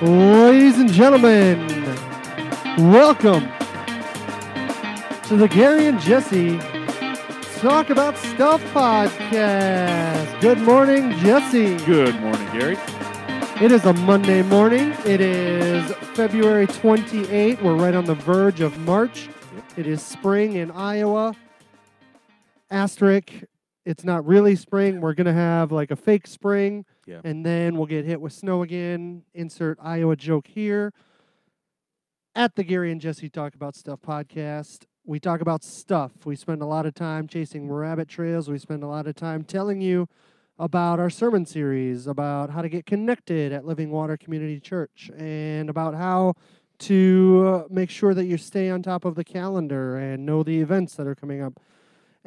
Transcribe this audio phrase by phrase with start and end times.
[0.00, 1.58] Ladies and gentlemen,
[2.92, 3.48] welcome
[5.24, 6.56] to the Garry and Jesse
[7.58, 10.40] Talk About Stuff podcast.
[10.40, 11.76] Good morning, Jesse.
[11.84, 12.78] Good morning, Garry.
[13.60, 14.94] It is a Monday morning.
[15.04, 17.60] It is February 28.
[17.60, 19.28] We're right on the verge of March.
[19.76, 21.34] It is spring in Iowa.
[22.70, 23.32] Asterisk,
[23.84, 25.00] it's not really spring.
[25.00, 26.84] We're going to have like a fake spring.
[27.08, 27.20] Yeah.
[27.24, 29.22] And then we'll get hit with snow again.
[29.32, 30.92] Insert Iowa joke here.
[32.34, 36.12] At the Garry and Jesse Talk About Stuff podcast, we talk about stuff.
[36.26, 38.50] We spend a lot of time chasing rabbit trails.
[38.50, 40.06] We spend a lot of time telling you
[40.58, 45.70] about our sermon series, about how to get connected at Living Water Community Church, and
[45.70, 46.34] about how
[46.80, 50.60] to uh, make sure that you stay on top of the calendar and know the
[50.60, 51.58] events that are coming up.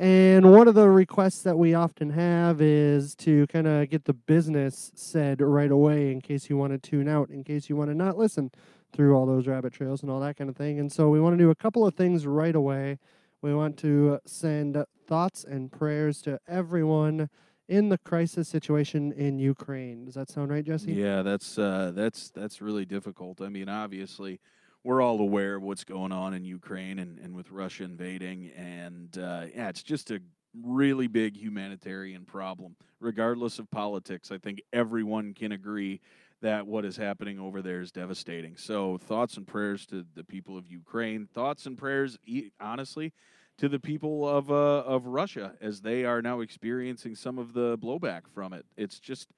[0.01, 4.15] And one of the requests that we often have is to kind of get the
[4.15, 7.91] business said right away in case you want to tune out, in case you want
[7.91, 8.49] to not listen
[8.91, 10.79] through all those rabbit trails and all that kind of thing.
[10.79, 12.97] And so we want to do a couple of things right away.
[13.43, 17.29] We want to send thoughts and prayers to everyone
[17.67, 20.05] in the crisis situation in Ukraine.
[20.05, 20.93] Does that sound right, Jesse?
[20.93, 23.39] Yeah, that's uh, that's that's really difficult.
[23.39, 24.39] I mean, obviously,
[24.83, 29.17] we're all aware of what's going on in Ukraine and, and with Russia invading, and
[29.17, 30.21] uh, yeah, it's just a
[30.63, 32.75] really big humanitarian problem.
[32.99, 36.01] Regardless of politics, I think everyone can agree
[36.41, 38.57] that what is happening over there is devastating.
[38.57, 41.27] So, thoughts and prayers to the people of Ukraine.
[41.31, 42.17] Thoughts and prayers,
[42.59, 43.13] honestly,
[43.59, 47.77] to the people of uh, of Russia as they are now experiencing some of the
[47.77, 48.65] blowback from it.
[48.75, 49.29] It's just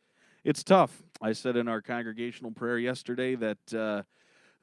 [0.44, 1.04] it's tough.
[1.22, 4.04] I said in our congregational prayer yesterday that uh,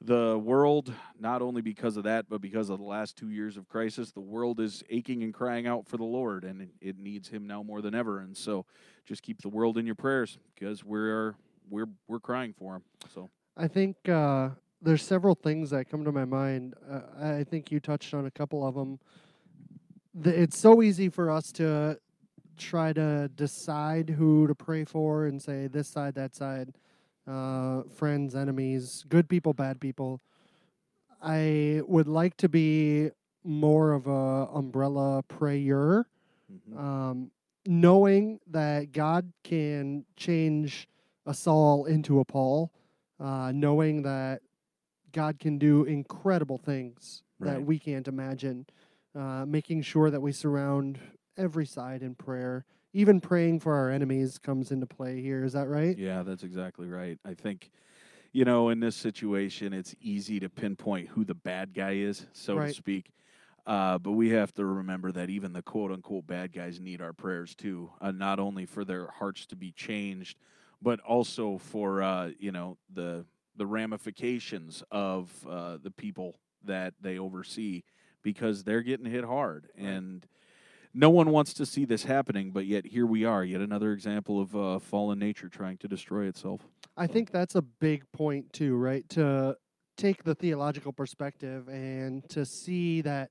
[0.03, 3.67] the world, not only because of that, but because of the last two years of
[3.67, 7.45] crisis, the world is aching and crying out for the Lord, and it, needs Him
[7.45, 8.19] now more than ever.
[8.19, 8.65] And so,
[9.05, 11.35] just keep the world in your prayers because we're
[11.69, 12.83] we're we're crying for Him.
[13.13, 14.49] So I think uh,
[14.81, 16.73] there's several things that come to my mind.
[16.89, 18.99] Uh, I think you touched on a couple of them.
[20.23, 21.97] It's so easy for us to
[22.57, 26.73] try to decide who to pray for and say this side, that side,
[27.27, 30.21] uh, friends, enemies, good people, bad people.
[31.21, 33.11] I would like to be
[33.43, 36.07] more of a umbrella prayer,
[36.51, 36.77] mhm.
[36.77, 37.31] um,
[37.65, 40.87] knowing that God can change
[41.25, 42.71] a Saul into a Paul,
[43.19, 44.41] uh, knowing that
[45.11, 48.65] God can do incredible things that we can't imagine,
[49.15, 50.99] uh, making sure that we surround
[51.37, 52.65] every side in prayer.
[52.93, 55.43] Even praying for our enemies comes into play here.
[55.43, 55.97] Is that right?
[55.97, 57.19] Yeah, that's exactly right.
[57.25, 57.71] I think,
[58.33, 62.55] you know, in this situation, it's easy to pinpoint who the bad guy is, so
[62.55, 62.67] Right.
[62.67, 63.11] to speak.
[63.65, 67.13] Uh, but we have to remember that even the quote unquote bad guys need our
[67.13, 70.37] prayers too, uh, not only for their hearts to be changed,
[70.81, 73.25] but also for, uh, you know, the,
[73.55, 77.83] the ramifications of uh, the people that they oversee
[78.23, 79.69] because they're getting hit hard.
[79.77, 80.27] And
[80.93, 84.39] no one wants to see this happening, but yet here we are, yet another example
[84.41, 86.67] of uh, fallen nature trying to destroy itself.
[86.97, 89.07] I think that's a big point too, right?
[89.09, 89.55] To
[89.97, 93.29] take the theological perspective and to see that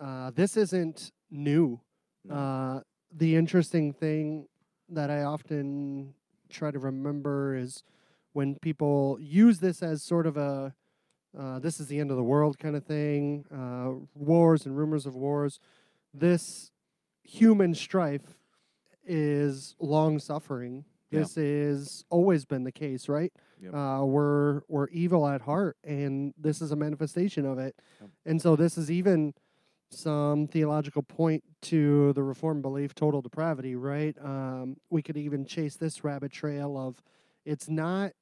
[0.00, 1.80] uh, this isn't new.
[2.24, 2.34] No.
[2.34, 2.80] Uh,
[3.14, 4.46] the interesting thing
[4.88, 6.14] that I often
[6.50, 7.82] try to remember is
[8.32, 10.74] when people use this as sort of a
[11.38, 15.06] uh, this is the end of the world kind of thing, uh, wars and rumors
[15.06, 15.58] of wars.
[16.12, 16.71] This
[17.24, 18.36] human strife
[19.04, 20.84] is long suffering.
[21.10, 21.20] Yeah.
[21.20, 23.32] This is always been the case, right?
[23.60, 23.74] Yep.
[23.74, 27.76] Uh, we're we're evil at heart, and this is a manifestation of it.
[28.00, 28.10] Yep.
[28.26, 29.34] And so this is even
[29.90, 34.16] some theological point to the Reformed belief, total depravity, right?
[34.22, 37.02] Um, we could even chase this rabbit trail of
[37.44, 38.12] it's not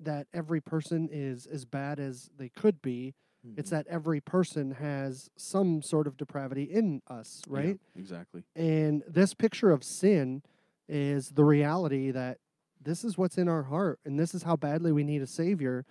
[0.00, 3.14] that every person is as bad as they could be.
[3.56, 3.70] It's Mhm.
[3.70, 7.80] that every person has some sort of depravity in us, Yeah, right?
[7.94, 8.42] exactly.
[8.56, 10.42] And this picture of sin
[10.88, 12.38] is the reality that
[12.80, 15.84] this is what's in our heart and this is how badly we need a savior.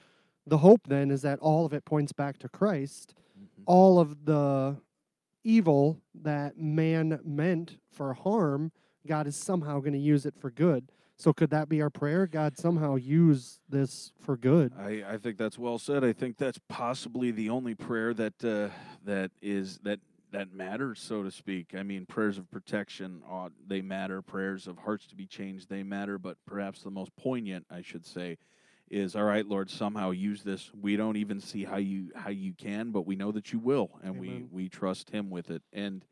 [0.46, 3.14] The hope then is that all of it points back to Christ.
[3.40, 3.64] Mhm.
[3.66, 4.78] All of the
[5.44, 8.72] evil that man meant for harm,
[9.06, 10.92] God is somehow going to use it for good.
[11.20, 12.28] So could that be our prayer?
[12.28, 14.72] God somehow use this for good.
[14.78, 16.04] I, I think that's well said.
[16.04, 18.70] I think that's possibly the only prayer that uh,
[19.04, 20.00] that is that
[20.32, 21.74] that matters, so to speak.
[21.76, 24.22] I mean, prayers of protection ought, they matter.
[24.22, 26.20] Prayers of hearts to be changed they matter.
[26.20, 28.38] But perhaps the most poignant, I should say,
[28.92, 29.72] is all right, Lord.
[29.72, 30.70] Somehow use this.
[30.80, 33.90] We don't even see how you how you can, but we know that you will,
[34.04, 34.22] and Amen.
[34.52, 35.64] we we trust Him with it.
[35.74, 36.06] And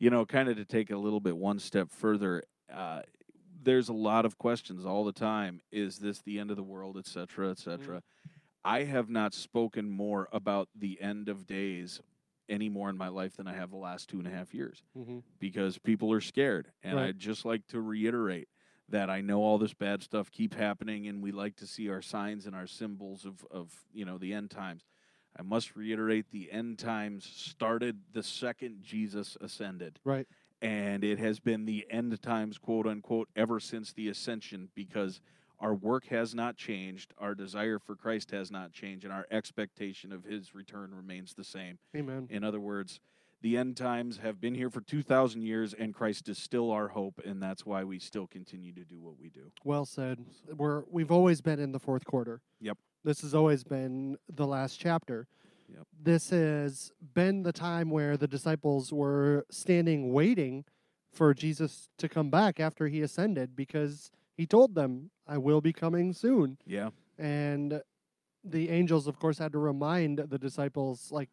[0.00, 2.42] you know, kind of to take a little bit one step further.
[2.72, 3.02] Uh,
[3.62, 5.60] there's a lot of questions all the time.
[5.70, 8.02] Is this the end of the world, et cetera, et cetera?
[8.64, 12.00] I have not spoken more about the end of days
[12.48, 14.82] any more in my life than I have the last two and a half years
[14.98, 15.18] Mm-hmm.
[15.38, 16.70] because people are scared.
[16.82, 17.08] And Right.
[17.08, 18.48] I'd just like to reiterate
[18.88, 22.02] that I know all this bad stuff keep happening and we like to see our
[22.02, 24.84] signs and our symbols of, of you know the end times.
[25.38, 29.98] I must reiterate the end times started the second Jesus ascended.
[30.04, 30.26] Right.
[30.62, 35.20] And it has been the end times, quote unquote, ever since the ascension because
[35.58, 40.12] our work has not changed, our desire for Christ has not changed, and our expectation
[40.12, 41.78] of his return remains the same.
[41.96, 42.26] Amen.
[42.30, 43.00] In other words,
[43.42, 47.20] the end times have been here for 2,000 years, and Christ is still our hope,
[47.24, 49.50] and that's why we still continue to do what we do.
[49.64, 50.24] Well said.
[50.56, 52.40] We're we've always been in the fourth quarter.
[52.60, 52.78] Yep.
[53.04, 55.26] This has always been the last chapter.
[55.74, 55.86] Yep.
[56.02, 60.64] This has been the time where the disciples were standing waiting
[61.10, 65.72] for Jesus to come back after he ascended because he told them, I will be
[65.72, 66.58] coming soon.
[66.66, 66.90] Yeah.
[67.18, 67.82] And
[68.44, 71.30] the angels, of course, had to remind the disciples, like,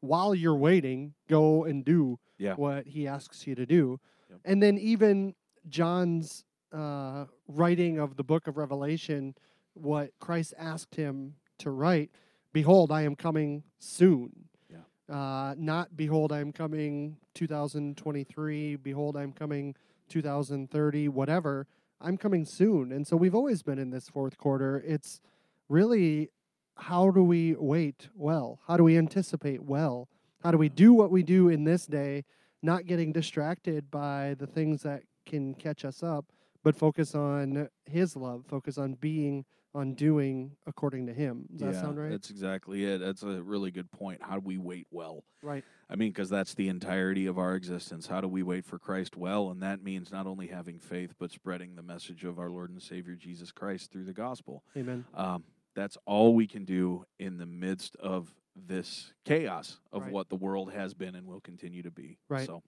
[0.00, 2.54] while you're waiting, go and do Yeah.
[2.54, 4.00] what he asks you to do.
[4.30, 4.40] Yep.
[4.44, 5.34] And then even
[5.68, 9.34] John's uh, writing of the book of Revelation,
[9.74, 12.10] what Christ asked him to write,
[12.52, 14.30] behold, I am coming soon.
[14.70, 15.14] Yeah.
[15.14, 19.74] Uh, not behold, I am coming 2023, behold, I'm coming
[20.08, 21.66] 2030, whatever.
[22.00, 22.92] I'm coming soon.
[22.92, 24.82] And so we've always been in this fourth quarter.
[24.86, 25.20] It's
[25.68, 26.30] really
[26.76, 28.60] how do we wait well?
[28.66, 30.08] How do we anticipate well?
[30.42, 32.24] How do we do what we do in this day,
[32.62, 36.24] not getting distracted by the things that can catch us up,
[36.62, 39.44] but focus on His love, focus on being,
[39.74, 41.46] on doing according to Him.
[41.52, 42.10] Does that yeah, sound right?
[42.10, 42.98] That's exactly it.
[42.98, 44.20] That's a really good point.
[44.22, 45.24] How do we wait well?
[45.42, 45.64] Right.
[45.88, 48.06] I mean, because that's the entirety of our existence.
[48.06, 49.50] How do we wait for Christ well?
[49.50, 52.82] And that means not only having faith, but spreading the message of our Lord and
[52.82, 54.64] Savior Jesus Christ through the gospel.
[54.76, 55.04] Amen.
[55.14, 55.44] Um,
[55.74, 60.12] that's all we can do in the midst of this chaos of Right.
[60.12, 62.18] what the world has been and will continue to be.
[62.28, 62.46] Right.
[62.46, 62.62] So,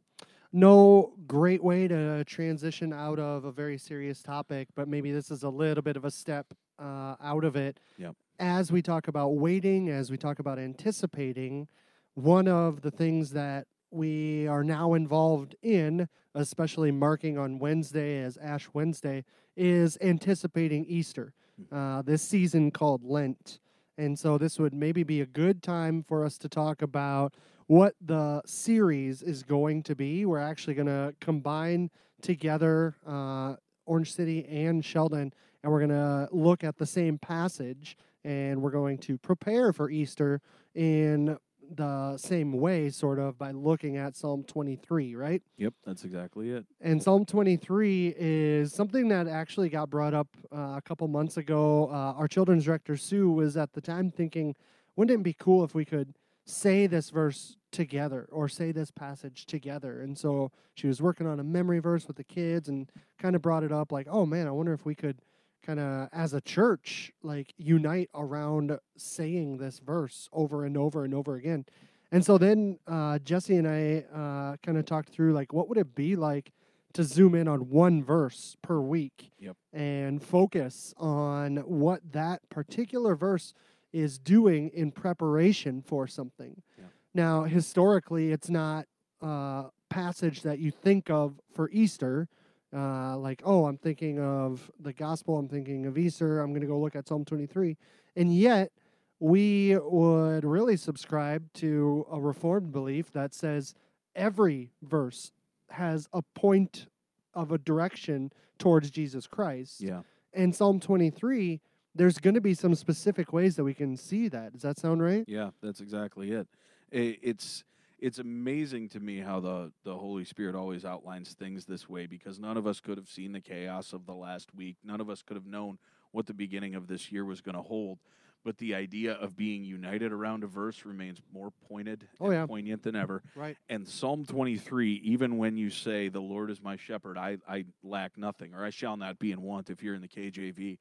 [0.55, 5.43] No great way to transition out of a very serious topic, but maybe this is
[5.43, 7.81] a little bit of a step uh, out of it.
[7.99, 8.15] Yep.
[8.39, 11.69] As we talk about waiting, as we talk about anticipating,
[12.15, 18.37] one of the things that we are now involved in, especially marking on Wednesday as
[18.39, 19.25] Ash Wednesday,
[19.57, 21.35] is anticipating Easter,
[21.71, 23.61] uh, this season called Lent.
[23.99, 27.35] And so this would maybe be a good time for us to talk about
[27.67, 30.25] what the series is going to be.
[30.25, 31.91] We're actually going to combine
[32.23, 35.33] together uh, Orange City and Sheldon,
[35.63, 39.91] and we're going to look at the same passage, and we're going to prepare for
[39.91, 40.41] Easter
[40.75, 41.37] in
[41.77, 45.43] the same way, sort of, by looking at Psalm 23, right?
[45.57, 46.67] yep, that's exactly it.
[46.81, 51.89] And Psalm 23 is something that actually got brought up uh, a couple months ago.
[51.91, 54.55] Uh, our children's director, Sue, was at the time thinking,
[54.97, 59.47] wouldn't it be cool if we could say this verse together or say this passage
[59.47, 60.01] together?
[60.01, 63.43] And so she was working on a memory verse with the kids and kind of
[63.43, 65.21] brought it up like, oh man, I wonder if we could
[65.65, 71.15] kind of, as a church, like unite around saying this verse over and over and
[71.15, 71.65] over again.
[72.11, 75.79] And so then uh, Jesse and I uh, kind of talked through like, what would
[75.79, 76.53] it be like
[76.95, 79.57] to zoom in on one verse per week Yep.
[79.73, 83.55] and focus on what that particular verse
[83.93, 86.63] is doing in preparation for something.
[86.79, 86.85] Yeah.
[87.15, 88.87] Now, historically, it's not
[89.21, 92.29] a passage that you think of for Easter.
[92.75, 96.67] Uh, like, oh, I'm thinking of the gospel, I'm thinking of Easter, I'm going to
[96.67, 97.77] go look at Psalm 23.
[98.17, 98.73] And yet,
[99.21, 103.75] we would really subscribe to a reformed belief that says
[104.17, 105.33] every verse
[105.71, 106.87] has a point
[107.35, 109.81] of a direction towards Jesus Christ.
[109.81, 110.01] Yeah.
[110.35, 111.61] And Psalm 23,
[111.95, 114.55] there's going to be some specific ways that we can see that.
[114.55, 115.25] Does that sound right?
[115.29, 116.49] Yeah, that's exactly it.
[116.91, 117.65] It's
[118.03, 122.39] it's amazing to me how the the Holy Spirit always outlines things this way because
[122.39, 124.77] none of us could have seen the chaos of the last week.
[124.85, 125.79] None of us could have known
[126.11, 127.99] what the beginning of this year was going to hold.
[128.45, 132.47] But the idea of being united around a verse remains more pointed Oh, and yeah.
[132.47, 133.23] poignant than ever.
[133.37, 133.57] Right.
[133.69, 138.19] And Psalm 23, even when you say, The Lord is my shepherd, I, I lack
[138.19, 140.79] nothing, or I shall not be in want if you're in the KJV,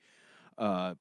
[0.57, 0.95] uh,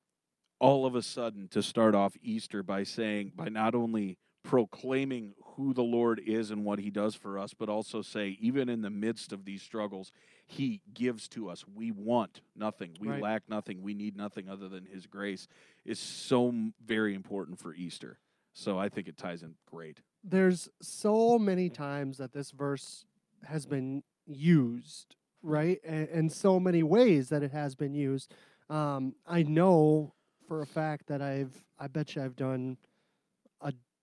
[0.58, 5.74] all of a sudden to start off Easter by saying, by not only proclaiming who
[5.74, 8.90] the Lord is and what he does for us, but also say, even in the
[8.90, 10.10] midst of these struggles,
[10.46, 11.64] he gives to us.
[11.72, 12.96] We want nothing.
[12.98, 13.22] We Right.
[13.22, 13.82] lack nothing.
[13.82, 15.46] We need nothing other than his grace
[15.84, 18.18] is so very important for Easter.
[18.52, 20.00] So I think it ties in great.
[20.24, 23.04] There's so many times that this verse
[23.44, 25.78] has been used, right?
[25.84, 28.34] And, and so many ways that it has been used.
[28.68, 30.14] Um, I know
[30.46, 32.76] for a fact that I've I bet you I've done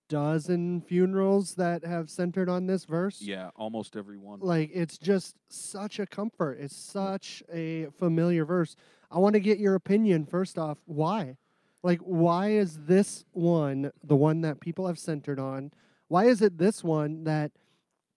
[0.10, 3.22] dozen funerals that have centered on this verse.
[3.22, 4.40] Yeah, almost every one.
[4.40, 6.58] Like it's just such a comfort.
[6.60, 6.92] It's mm.
[6.92, 8.76] such a familiar verse.
[9.12, 10.78] I want to get your opinion first off.
[10.86, 11.38] Why?
[11.84, 15.72] Like why is this one the one that people have centered on?
[16.08, 17.52] Why is it this one that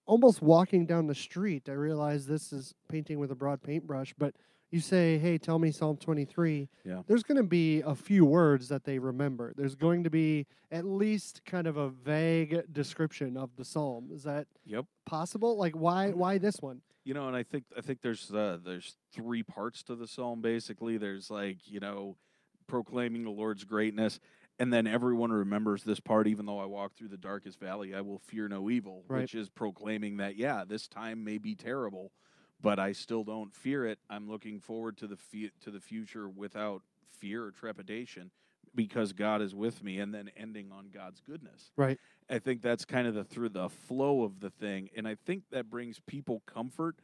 [0.06, 4.35] almost walking down the street, I realize this is painting with a broad paintbrush, but
[4.70, 7.02] you say, "Hey, tell me Psalm 23." Yeah.
[7.06, 9.52] There's going to be a few words that they remember.
[9.56, 14.10] There's going to be at least kind of a vague description of the psalm.
[14.12, 14.86] Is that Yep.
[15.06, 15.56] possible?
[15.56, 16.82] Like why why this one?
[17.04, 20.40] You know, and I think I think there's uh, there's three parts to the psalm.
[20.42, 22.16] Basically, there's like you know,
[22.66, 24.20] proclaiming the Lord's greatness,
[24.58, 26.28] and then everyone remembers this part.
[26.28, 29.22] Even though I walk through the darkest valley, I will fear no evil, Right.
[29.22, 32.12] which is proclaiming that yeah, this time may be terrible,
[32.62, 33.98] but I still don't fear it.
[34.08, 35.16] I'm looking forward to the
[35.60, 38.30] to the future without fear or trepidation
[38.74, 41.72] because God is with me, and then ending on God's goodness.
[41.76, 41.98] Right.
[42.28, 45.44] I think that's kind of the through the flow of the thing, and I think
[45.50, 46.96] that brings people comfort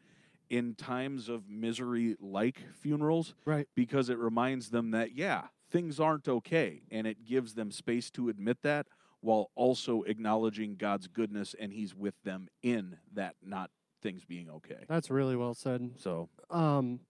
[0.48, 3.66] in times of misery, like funerals, Right.
[3.74, 8.28] because it reminds them that yeah, things aren't okay, and it gives them space to
[8.28, 8.86] admit that
[9.20, 13.70] while also acknowledging God's goodness and He's with them in that not
[14.06, 14.84] things being okay.
[14.88, 15.90] That's really well said.
[15.96, 17.00] So Um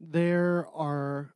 [0.00, 1.34] there are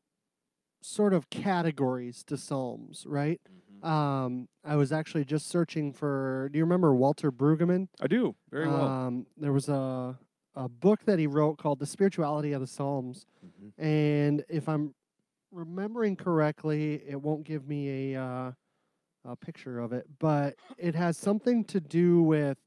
[0.82, 3.40] sort of categories to psalms, right?
[3.82, 7.88] Um I was actually just searching for do you remember Walter Brueggemann?
[8.00, 8.86] I do very well.
[8.86, 10.18] Um there was a
[10.54, 13.26] a book that he wrote called The Spirituality of the Psalms.
[13.44, 13.72] Mhm.
[13.78, 14.94] And if I'm
[15.52, 18.52] remembering correctly, it won't give me a uh,
[19.24, 22.58] a picture of it, but it has something to do with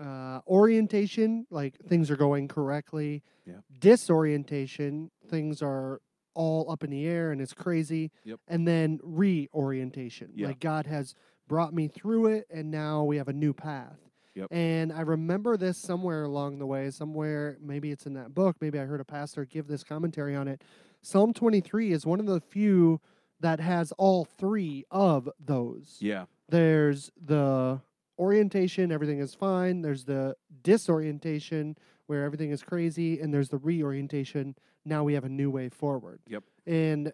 [0.00, 3.22] uh, orientation, like things are going correctly.
[3.46, 3.54] Yeah.
[3.78, 6.00] Disorientation, things are
[6.34, 8.10] all up in the air and it's crazy.
[8.24, 8.40] Yep.
[8.48, 10.48] And then reorientation, Yeah.
[10.48, 11.14] like God has
[11.46, 13.98] brought me through it, and now we have a new path.
[14.34, 14.48] Yep.
[14.50, 18.78] And I remember this somewhere along the way, somewhere, maybe it's in that book, maybe
[18.80, 20.62] I heard a pastor give this commentary on it.
[21.02, 23.00] Psalm 23 is one of the few
[23.40, 25.98] that has all three of those.
[26.00, 27.80] Yeah, There's the
[28.18, 29.82] orientation, everything is fine.
[29.82, 33.20] There's the disorientation, where everything is crazy.
[33.20, 34.54] And there's the reorientation.
[34.84, 36.20] Now we have a new way forward.
[36.28, 36.44] Yep.
[36.66, 37.12] And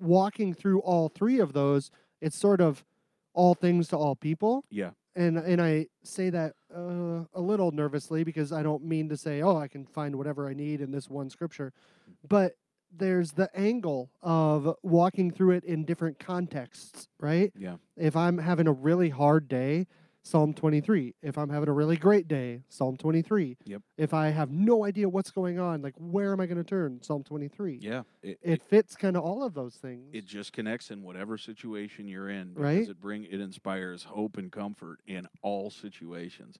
[0.00, 2.84] walking through all three of those, it's sort of
[3.32, 8.22] all things to all people yeah, and and I say that uh, a little nervously
[8.24, 11.08] because I don't mean to say, oh, I can find whatever I need in this
[11.08, 11.72] one scripture,
[12.28, 12.52] but
[12.96, 17.52] there's the angle of walking through it in different contexts, right?
[17.58, 19.88] yeah, If I'm having a really hard day,
[20.26, 21.14] Psalm 23.
[21.22, 23.58] If I'm having a really great day, Psalm 23.
[23.66, 23.82] Yep.
[23.98, 27.00] If I have no idea what's going on, like where am I going to turn?
[27.02, 27.78] Psalm 23.
[27.82, 28.02] yeah.
[28.22, 30.08] It, It fits kind of all of those things.
[30.14, 32.88] it just connects in whatever situation you're in because Right.
[32.88, 36.58] it bring it inspires hope and comfort in all situations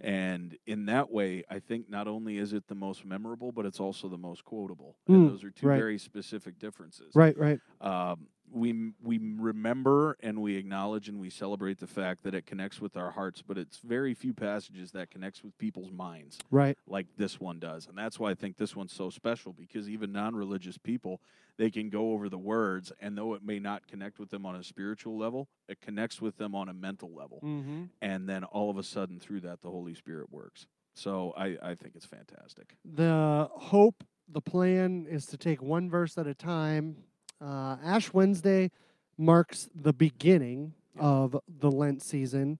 [0.00, 3.78] and in that way i think not only is it the most memorable but it's
[3.78, 5.76] also the most quotable Mm, and those are two right.
[5.78, 7.60] very specific differences right, right.
[7.82, 12.80] um, we we remember and we acknowledge and we celebrate the fact that it connects
[12.80, 16.76] with our hearts but it's very few passages that connects with people's minds Right.
[16.86, 17.86] like this one does.
[17.86, 21.20] And that's why I think this one's so special because even non religious people,
[21.56, 24.54] they can go over the words, and though it may not connect with them on
[24.56, 27.40] a spiritual level, it connects with them on a mental level.
[27.42, 27.84] Mm-hmm.
[28.00, 30.66] And then all of a sudden, through that, the Holy Spirit works.
[30.94, 32.76] So I, I think it's fantastic.
[32.84, 36.96] The hope, the plan is to take one verse at a time.
[37.42, 38.70] Uh, Ash Wednesday
[39.18, 42.58] marks the beginning of the Lent season.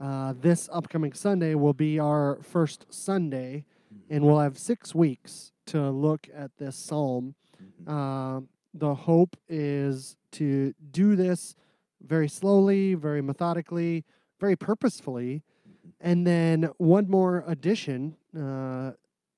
[0.00, 3.64] Uh, this upcoming Sunday will be our first Sunday,
[4.10, 7.36] and we'll have six weeks to look at this psalm.
[7.62, 7.88] Mhm.
[7.88, 8.40] Uh,
[8.74, 11.54] the hope is to do this
[12.00, 14.04] very slowly, very methodically,
[14.40, 15.44] very purposefully.
[15.68, 15.92] Mhm.
[16.00, 18.92] And then one more addition uh,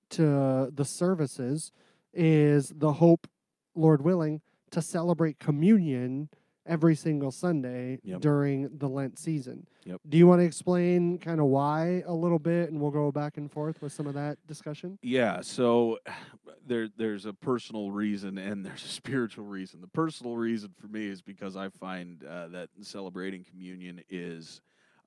[0.09, 1.71] to the services
[2.15, 3.27] is the hope,
[3.75, 6.29] Lord willing, to celebrate communion
[6.67, 8.21] every single Sunday Yep.
[8.21, 9.67] during the Lent season.
[9.85, 10.01] Yep.
[10.09, 13.37] Do you want to explain kind of why a little bit, and we'll go back
[13.37, 14.99] and forth with some of that discussion?
[15.01, 15.99] Yeah, so
[16.67, 19.81] there there's a personal reason and there's a spiritual reason.
[19.81, 24.61] The personal reason for me is because I find uh, that celebrating communion is,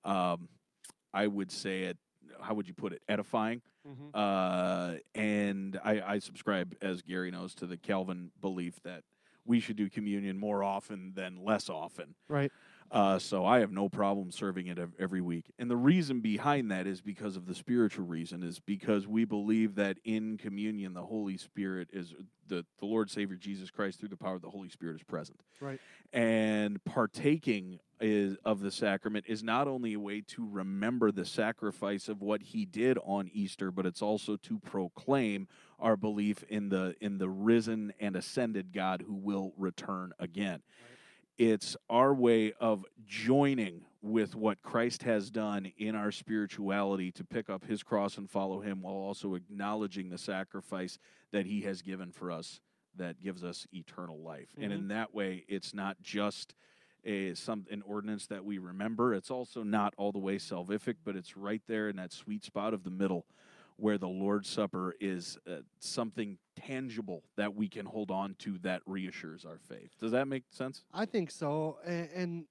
[0.05, 0.47] um,
[1.13, 1.97] I would say it.
[2.41, 3.01] How would you put it?
[3.09, 3.61] Edifying.
[4.13, 9.03] Uh, and I, I subscribe, as Garry knows, to the Calvin belief that
[9.49, 12.13] we should do communion more often than less often.
[12.27, 12.51] Right.
[12.91, 15.51] Uh, so I have no problem serving it every week.
[15.59, 19.75] And the reason behind that is because of the spiritual reason, is because we believe
[19.75, 22.15] that in communion, the Holy Spirit is
[22.47, 25.39] the, the Lord Savior Jesus Christ through the power of the Holy Spirit is present.
[25.59, 25.79] Right.
[26.13, 32.07] And partaking is, of the sacrament is not only a way to remember the sacrifice
[32.07, 35.47] of what he did on Easter, but it's also to proclaim
[35.81, 40.61] our belief in the in the risen and ascended God who will return again
[41.39, 47.49] it's our way of joining with what Christ has done in our spirituality to pick
[47.49, 50.99] up his cross and follow him while also acknowledging the sacrifice
[51.31, 52.59] that he has given for us
[52.97, 54.49] that gives us eternal life.
[54.57, 54.87] And in mm-hmm.
[54.89, 56.53] that way, it's not just
[57.05, 59.13] a some an ordinance that we remember.
[59.13, 62.73] It's also not all the way salvific, but it's right there in that sweet spot
[62.73, 63.25] of the middle
[63.79, 68.81] where the Lord's Supper is uh, something tangible that we can hold on to that
[68.85, 69.91] reassures our faith.
[69.99, 70.83] Does that make sense?
[70.93, 71.77] I think so.
[71.85, 72.45] And, and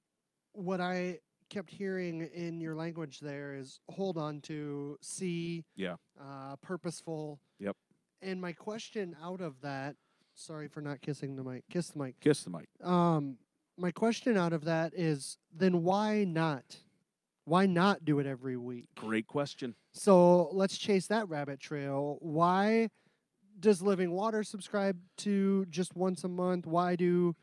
[0.53, 1.19] what I
[1.51, 5.97] kept hearing in your language there is hold on to, see, Yeah.
[6.21, 7.41] uh, purposeful.
[7.59, 7.77] Yep.
[8.23, 9.97] And my question out of that,
[10.35, 12.21] sorry for not kissing the mic, kiss the mic.
[12.21, 12.69] Kiss the mic.
[12.83, 13.37] Um,
[13.77, 16.77] my question out of that is then why not?
[17.49, 18.89] Why not do it every week?
[18.95, 19.75] Great question.
[19.93, 22.19] So let's chase that rabbit trail.
[22.21, 22.91] Why
[23.59, 26.67] does Living Water subscribe to just once a month?
[26.67, 27.35] Why do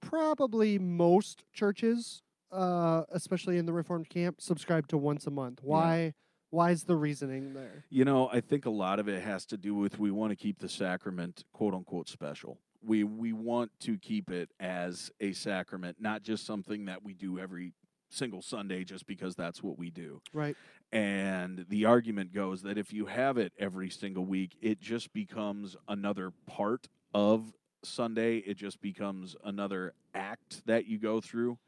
[0.00, 5.60] probably most churches, uh, especially in the Reformed camp, subscribe to once a month?
[5.62, 6.14] Why?
[6.48, 7.84] Why is the reasoning there?
[7.90, 10.36] You know, I think a lot of it has to do with we want to
[10.36, 12.60] keep the sacrament quote unquote special.
[12.82, 17.38] We we want to keep it as a sacrament, not just something that we do
[17.38, 17.74] every
[18.14, 20.20] single Sunday just because that's what we do.
[20.32, 20.56] Right.
[20.92, 25.76] And the argument goes that if you have it every single week, it just becomes
[25.88, 27.52] another part of
[27.82, 28.38] Sunday.
[28.38, 31.58] It just becomes another act that you go through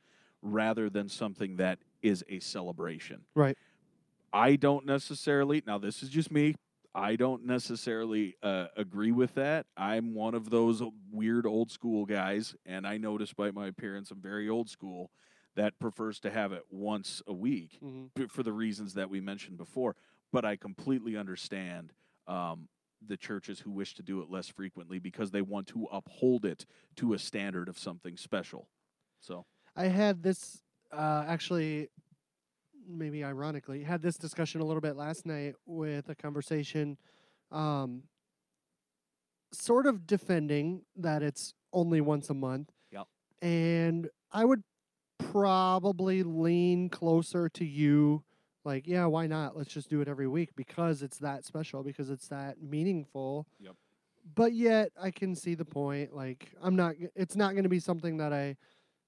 [0.43, 3.23] rather than something that is a celebration.
[3.35, 3.57] Right.
[4.33, 6.55] I don't necessarily, now this is just me,
[6.95, 9.67] I don't necessarily uh, agree with that.
[9.77, 14.21] I'm one of those weird old school guys, and I notice by my appearance, I'm
[14.21, 15.11] very old school
[15.57, 18.27] that prefers to have it once a week Mm-hmm.
[18.27, 19.97] for the reasons that we mentioned before.
[20.33, 21.93] But I completely understand
[22.27, 22.69] um,
[23.07, 26.67] the churches who wish to do it less frequently because they want to uphold it
[26.97, 28.69] to a standard of something special.
[29.21, 31.89] So, I had this uh, actually,
[32.89, 36.97] maybe ironically, had this discussion a little bit last night with a conversation,
[37.51, 38.03] um,
[39.53, 42.71] sort of defending that it's only once a month.
[42.93, 43.07] Yep.
[43.43, 44.63] And I would
[45.37, 48.23] probably lean closer to you.
[48.65, 49.57] Like, yeah, why not?
[49.57, 53.47] Let's just do it every week because it's that special, because it's that meaningful.
[53.61, 53.75] Yep.
[54.35, 56.15] But yet, I can see the point.
[56.15, 56.95] Like, I'm not.
[57.15, 58.57] It's not going to be something that I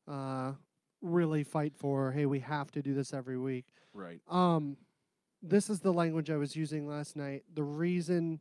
[0.06, 0.52] uh,
[1.02, 2.12] really fight for.
[2.12, 3.66] Hey, we have to do this every week.
[3.92, 4.20] right.
[4.30, 4.76] Um,
[5.42, 7.44] this is the language I was using last night.
[7.54, 8.40] The reason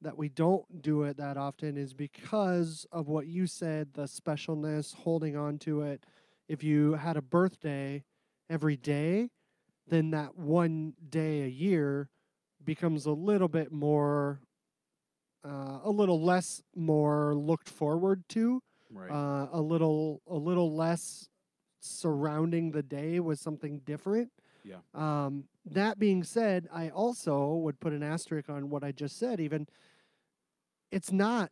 [0.00, 4.94] that we don't do it that often is because of what you said the specialness,
[4.94, 6.04] holding on to it.
[6.48, 8.04] If you had a birthday
[8.50, 9.30] every day,
[9.86, 12.08] then that one day a year
[12.64, 14.40] becomes a little bit more,
[15.44, 19.10] uh, a little less more looked forward to Right.
[19.10, 21.28] uh, a little a little less
[21.80, 24.30] surrounding the day with something different.
[24.64, 24.80] Yeah.
[24.94, 29.40] Um, that being said, I also would put an asterisk on what I just said.
[29.40, 29.66] Even
[30.92, 31.50] it's not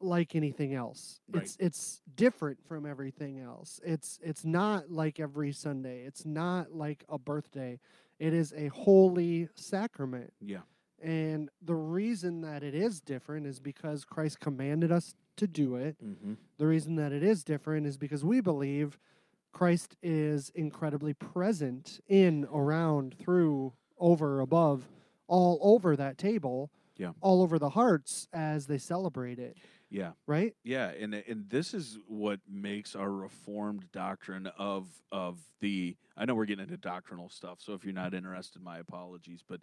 [0.00, 1.20] like anything else.
[1.30, 1.42] Right.
[1.42, 3.80] It's it's different from everything else.
[3.84, 6.04] It's it's not like every Sunday.
[6.06, 7.78] It's not like a birthday.
[8.18, 10.32] It is a holy sacrament.
[10.40, 10.60] yeah.
[11.02, 15.96] And the reason that it is different is because Christ commanded us to do it.
[16.02, 16.34] Mm-hmm.
[16.56, 18.98] The reason that it is different is because we believe
[19.52, 24.88] Christ is incredibly present in, around, through, over, above,
[25.28, 27.12] all over that table, Yeah.
[27.20, 29.58] all over the hearts as they celebrate it,
[29.96, 30.12] Yeah.
[30.26, 30.54] right?
[30.62, 36.34] Yeah, and and this is what makes our reformed doctrine of of the I know
[36.34, 39.60] we're getting into doctrinal stuff, so if you're not interested, my apologies, but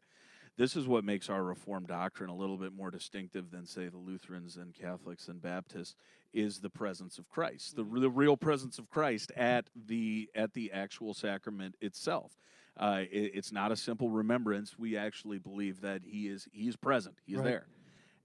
[0.58, 3.98] this is what makes our reformed doctrine a little bit more distinctive than say the
[3.98, 5.96] Lutherans and Catholics and Baptists
[6.34, 7.76] is the presence of Christ.
[7.76, 12.38] The, the real presence of Christ at the at the actual sacrament itself.
[12.76, 14.80] Uh, it, it's not a simple remembrance.
[14.80, 17.16] We actually believe that he is he is present.
[17.26, 17.46] He's Right.
[17.46, 17.68] there.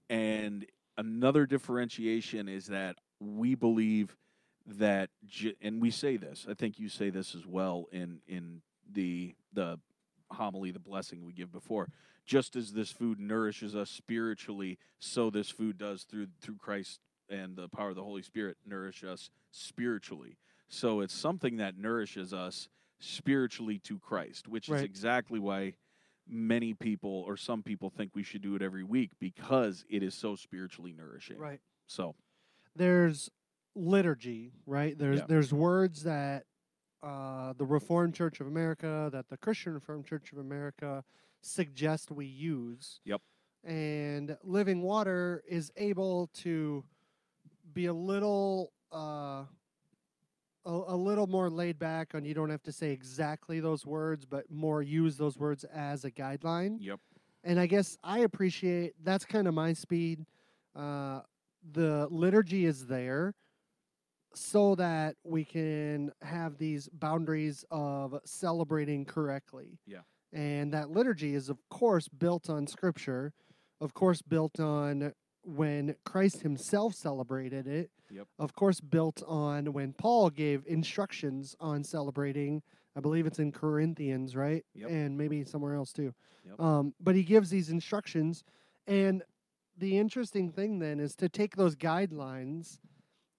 [0.09, 0.65] And
[0.99, 4.15] another differentiation is that we believe
[4.65, 5.09] that
[5.61, 9.79] and we say this i think you say this as well in in the the
[10.31, 11.87] homily the blessing we give before
[12.25, 17.55] just as this food nourishes us spiritually so this food does through through christ and
[17.55, 20.37] the power of the Holy Spirit nourish us spiritually.
[20.67, 25.73] So it's something that nourishes us spiritually to Christ, which is exactly why
[26.29, 30.13] many people or some people think we should do it every week because it is
[30.13, 31.37] so spiritually nourishing.
[31.37, 31.59] Right.
[31.87, 32.15] So,
[32.75, 33.29] There's
[33.75, 34.97] liturgy, right?
[34.97, 35.25] There's Yeah.
[35.27, 36.45] there's words that
[37.01, 41.03] uh, the Reformed Church of America, that the Christian Reformed Church of America
[41.41, 42.99] suggest we use.
[43.05, 43.21] Yep.
[43.63, 46.83] And Living Water is able to
[47.73, 49.45] be a little uh,
[50.65, 54.25] a, a little more laid back on you don't have to say exactly those words,
[54.25, 56.77] but more use those words as a guideline.
[56.79, 56.99] yep.
[57.43, 60.25] And I guess I appreciate that's kind of my speed.
[60.75, 61.21] Uh,
[61.71, 63.33] the liturgy is there
[64.33, 69.79] so that we can have these boundaries of celebrating correctly.
[69.85, 69.99] Yeah.
[70.31, 73.33] And that liturgy is, of course, built on scripture,
[73.81, 78.27] of course, built on when Christ himself celebrated it, Yep.
[78.39, 82.61] of course, built on when Paul gave instructions on celebrating.
[82.95, 84.65] I believe it's in Corinthians, right?
[84.73, 84.89] Yep.
[84.89, 86.13] And maybe somewhere else too.
[86.47, 86.59] Yep.
[86.59, 88.43] Um, but he gives these instructions.
[88.87, 89.23] And
[89.77, 92.79] the interesting thing then is to take those guidelines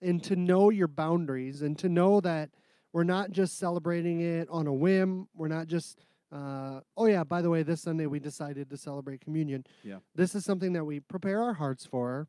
[0.01, 2.51] and to know your boundaries and to know that
[2.93, 5.29] we're not just celebrating it on a whim.
[5.35, 5.99] We're not just,
[6.33, 9.65] uh, oh, yeah, by the way, this Sunday we decided to celebrate communion.
[9.85, 9.99] Yeah.
[10.15, 12.29] This is something that we prepare our hearts for.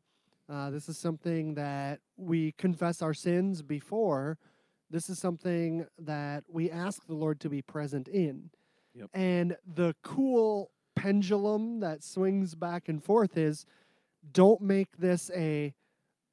[0.52, 4.36] Uh, this is something that we confess our sins before.
[4.90, 8.50] This is something that we ask the Lord to be present in.
[8.94, 9.08] Yep.
[9.14, 13.64] And the cool pendulum that swings back and forth is
[14.32, 15.72] don't make this a,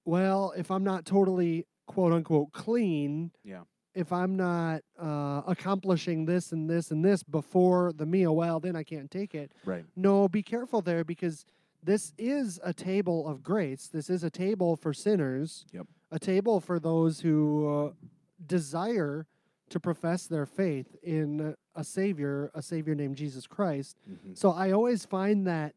[0.03, 3.61] well, if I'm not totally quote unquote clean, Yeah.
[3.95, 8.75] if I'm not uh, accomplishing this and this and this before the meal, well, then
[8.75, 9.53] I can't take it.
[9.63, 9.85] Right.
[9.95, 11.45] No, be careful there because
[11.83, 13.87] this is a table of grace.
[13.87, 15.65] This is a table for sinners.
[15.71, 15.87] Yep.
[16.11, 17.91] A table for those who uh,
[18.45, 19.27] desire
[19.69, 23.97] to profess their faith in a savior, a savior named Jesus Christ.
[24.09, 24.35] Mhm.
[24.37, 25.75] So I always find that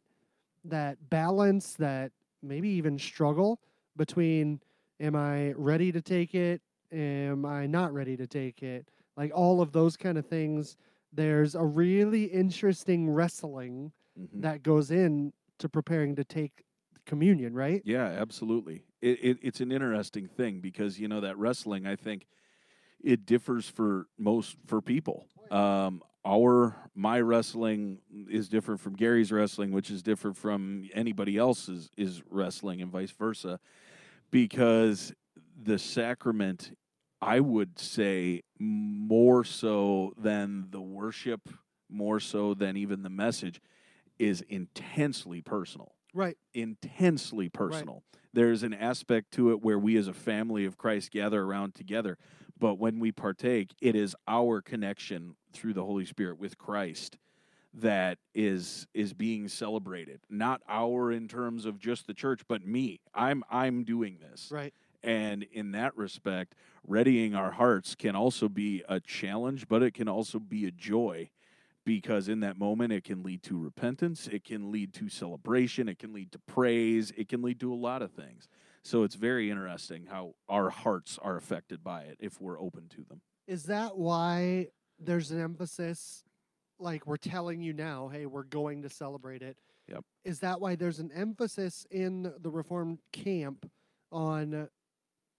[0.65, 2.13] that balance, that
[2.43, 3.61] maybe even struggle
[3.97, 4.61] between
[5.01, 6.63] am I ready to take it?
[6.93, 8.87] Am I not ready to take it?
[9.17, 10.77] Like all of those kind of things.
[11.13, 14.41] There's a really interesting wrestling Mhm.
[14.43, 16.65] that goes in to preparing to take
[17.07, 17.83] communion, right?
[17.85, 18.85] Yeah, absolutely.
[19.01, 21.87] It, it it's an interesting thing because you know that wrestling.
[21.87, 22.27] I think
[23.03, 25.27] it differs for most for people.
[25.51, 31.91] Um, our my wrestling is different from Garry's wrestling, which is different from anybody else's
[31.97, 33.59] is wrestling, and vice versa,
[34.31, 35.13] because
[35.61, 36.77] the sacrament,
[37.21, 41.49] I would say, more so than the worship,
[41.91, 43.61] more so than even the message,
[44.23, 46.37] is intensely personal Right.
[46.55, 48.05] intensely personal.
[48.35, 52.19] There's an aspect to it where we as a family of Christ gather around together,
[52.59, 57.19] but when we partake, it is our connection through the Holy Spirit with Christ
[57.75, 60.21] that is is being celebrated.
[60.29, 63.01] Not our in terms of just the church, but me.
[63.15, 64.51] I'm I'm doing this.
[64.53, 64.75] Right.
[65.03, 66.55] And in that respect,
[66.87, 71.31] readying our hearts can also be a challenge, but it can also be a joy
[71.85, 75.99] because in that moment it can lead to repentance, it can lead to celebration, it
[75.99, 78.49] can lead to praise, it can lead to a lot of things.
[78.85, 83.05] So it's very interesting how our hearts are affected by it if we're open to
[83.09, 83.21] them.
[83.47, 84.69] Is that why
[84.99, 86.25] there's an emphasis
[86.79, 89.57] like we're telling you now, hey, we're going to celebrate it?
[89.89, 90.05] Yep.
[90.25, 93.71] Is that why there's an emphasis in the reformed camp
[94.11, 94.69] on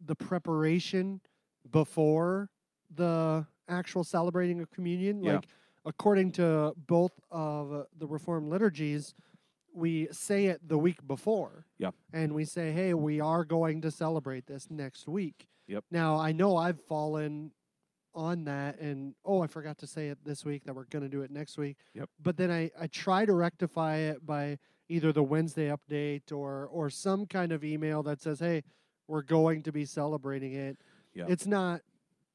[0.04, 1.22] the preparation
[1.70, 2.50] before
[2.94, 5.22] the actual celebrating of communion?
[5.22, 5.36] Yeah.
[5.36, 5.48] Like
[5.86, 9.14] according to both of the reformed liturgies,
[9.74, 11.66] we say it the week before.
[11.80, 11.96] Yep.
[12.14, 15.48] And we say, hey, we are going to celebrate this next week.
[15.68, 15.86] Yep.
[15.92, 17.52] Now, I know I've fallen
[18.16, 21.10] on that and oh i forgot to say it this week that we're going to
[21.10, 22.08] do it next week Yep.
[22.22, 26.92] but then i i try to rectify it by either the wednesday update or or
[26.92, 28.62] some kind of email that says hey
[29.08, 30.78] we're going to be celebrating it
[31.16, 31.26] Yeah.
[31.28, 31.82] it's not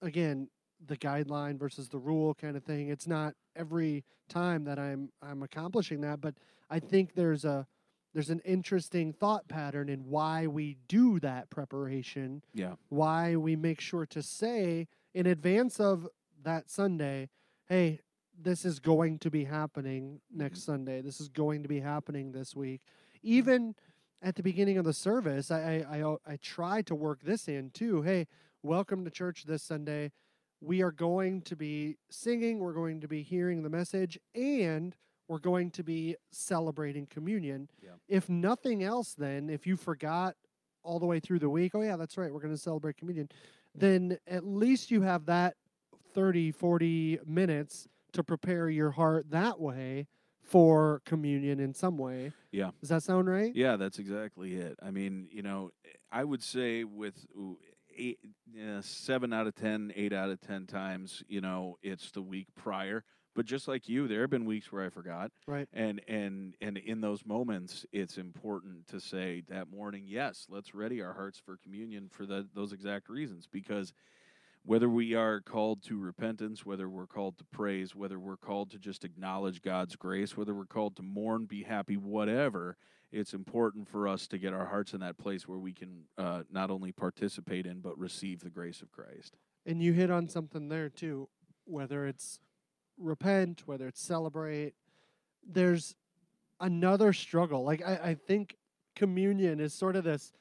[0.03, 0.49] again
[0.87, 5.43] the guideline versus the rule kind of thing it's not every time that i'm i'm
[5.43, 6.35] accomplishing that but
[6.71, 7.67] i think there's a
[8.15, 12.75] there's an interesting thought pattern in why we do that preparation Yeah.
[12.89, 16.09] why we make sure to say in advance of
[16.45, 17.29] that Sunday,
[17.67, 18.01] hey,
[18.41, 20.73] this is going to be happening next mm-hmm.
[20.73, 21.01] Sunday.
[21.01, 22.83] This is going to be happening this week.
[23.23, 23.75] Even
[24.23, 27.71] at the beginning of the service, I I, I, I try to work this in
[27.71, 28.03] too.
[28.03, 28.27] Hey,
[28.63, 30.13] welcome to church this Sunday.
[30.61, 34.95] We are going to be singing, we're going to be hearing the message, and
[35.29, 37.69] we're going to be celebrating communion.
[37.83, 37.91] Yeah.
[38.09, 40.35] If nothing else, then, if you forgot
[40.83, 43.29] all the way through the week, oh yeah, that's right, we're going to celebrate communion,
[43.75, 45.55] then at least you have that
[46.15, 50.07] 30, 40 minutes to prepare your heart that way
[50.43, 52.33] for communion in some way.
[52.51, 52.71] Yeah.
[52.81, 53.55] Does that sound right?
[53.55, 54.79] Yeah, that's exactly it.
[54.83, 55.71] I mean, you know,
[56.11, 57.27] I would say with
[57.99, 58.19] eight,
[58.57, 62.47] uh, seven out of ten, eight out of ten times, you know, it's the week
[62.55, 63.05] prior.
[63.35, 65.69] But just like you, there have been weeks where I forgot, Right.
[65.73, 71.01] and and and in those moments, it's important to say that morning, yes, let's ready
[71.03, 73.93] our hearts for communion for the, those exact reasons, because
[74.65, 78.79] whether we are called to repentance, whether we're called to praise, whether we're called to
[78.79, 82.77] just acknowledge God's grace, whether we're called to mourn, be happy, whatever,
[83.11, 86.43] it's important for us to get our hearts in that place where we can uh,
[86.51, 89.37] not only participate in but receive the grace of Christ.
[89.67, 91.29] And you hit on something there too,
[91.65, 92.41] whether it's
[92.99, 94.75] repent, whether it's celebrate.
[95.47, 95.95] There's
[96.61, 97.65] another struggle.
[97.65, 98.57] Like I, I think
[98.95, 100.33] communion is sort of this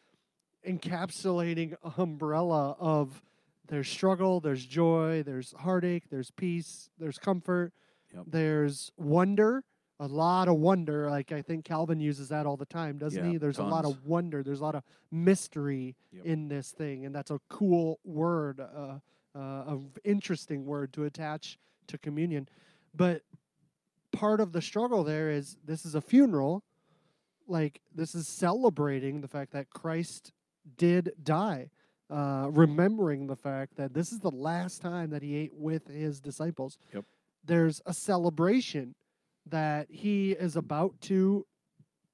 [0.67, 3.21] encapsulating umbrella of
[3.67, 7.73] there's struggle, there's joy, there's heartache, there's peace, there's comfort,
[8.13, 8.23] Yep.
[8.27, 9.63] there's wonder,
[9.99, 11.10] a lot of wonder.
[11.10, 13.38] Like I think Calvin uses that all the time, doesn't Yeah, he?
[13.38, 16.25] There's a lot of wonder, there's a lot of mystery Yep.
[16.25, 18.99] in this thing, and that's a cool word, uh,
[19.36, 21.57] uh, a interesting word to attach
[21.88, 22.47] to communion.
[22.95, 23.23] But
[24.12, 26.63] part of the struggle there is this is a funeral,
[27.47, 30.31] like this is celebrating the fact that Christ
[30.77, 31.69] did die,
[32.10, 36.19] uh, remembering the fact that this is the last time that he ate with his
[36.19, 36.77] disciples.
[36.93, 37.05] Yep.
[37.45, 38.95] There's a celebration
[39.51, 41.45] that he is about to,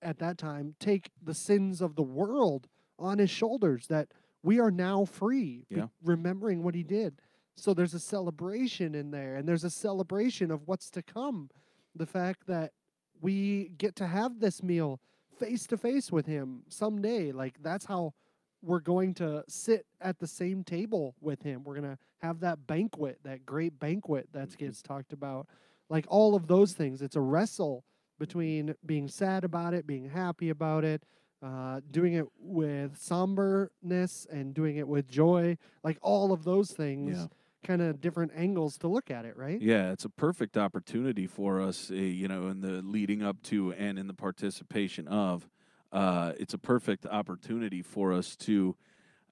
[0.01, 2.67] at that time, take the sins of the world
[2.99, 4.09] on his shoulders, that
[4.43, 5.87] we are now free, Yeah.
[6.03, 7.21] remembering what he did.
[7.55, 11.49] So there's a celebration in there, and there's a celebration of what's to come.
[11.95, 12.73] The fact that
[13.21, 14.99] we get to have this meal
[15.37, 17.31] face to face with him someday.
[17.31, 18.13] Like that's how
[18.61, 21.63] we're going to sit at the same table with him.
[21.63, 24.57] We're going to have that banquet, that great banquet that Mhm.
[24.57, 25.47] gets talked about.
[25.93, 27.03] Like all of those things.
[27.03, 27.85] It's a wrestle
[28.17, 31.03] between being sad about it, being happy about it,
[31.43, 35.55] uh, doing it with somberness and doing it with joy.
[35.83, 37.27] Like all of those things, Yeah.
[37.63, 39.61] kind of different angles to look at it, right?
[39.61, 43.71] Yeah, it's a perfect opportunity for us, uh, you know, in the leading up to
[43.73, 45.47] and in the participation of.
[45.91, 48.75] Uh, it's a perfect opportunity for us to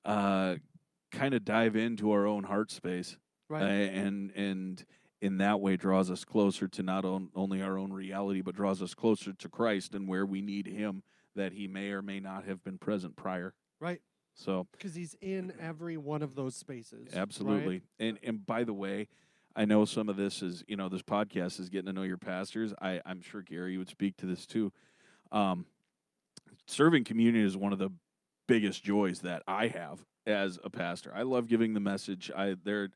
[0.06, 0.58] uh,
[1.10, 3.18] kind of dive into our own heart space,
[3.50, 4.86] uh, and and
[5.22, 8.82] in that way draws us closer to not on, only our own reality, but draws
[8.82, 11.04] us closer to Christ and where we need Him
[11.36, 13.54] that He may or may not have been present prior.
[13.80, 14.02] Right.
[14.34, 17.10] So Because he's in every one of those spaces.
[17.14, 17.22] right?
[17.22, 17.82] Absolutely.
[18.00, 19.08] And and by the way,
[19.56, 22.18] I know some of this is, you know, this podcast is getting to know your
[22.18, 22.74] pastors.
[22.82, 24.72] I, I'm sure Gary would speak to this too.
[25.32, 25.66] Um,
[26.68, 27.92] serving communion is one of the
[28.48, 31.12] biggest joys that I have as a pastor.
[31.14, 32.32] I love giving the message.
[32.36, 32.90] I there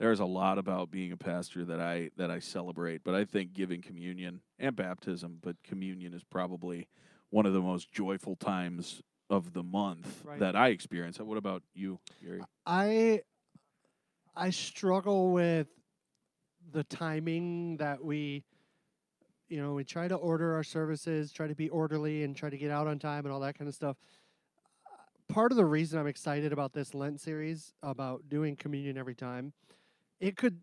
[0.00, 3.52] there's a lot about being a pastor that I that I celebrate, but I think
[3.52, 6.88] giving communion and baptism, but communion is probably
[7.28, 10.40] one of the most joyful times of the month Right.
[10.40, 11.20] that I experience.
[11.20, 12.42] What about you, Garry?
[12.66, 13.20] I
[14.34, 15.68] I struggle with
[16.72, 18.42] the timing that we
[19.48, 22.56] you know, we try to order our services, try to be orderly and try to
[22.56, 23.96] get out on time and all that kind of stuff.
[25.28, 29.52] Part of the reason I'm excited about this Lent series about doing communion every time,
[30.20, 30.60] it could